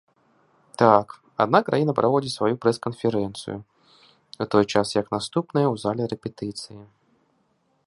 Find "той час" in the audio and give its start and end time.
4.57-4.87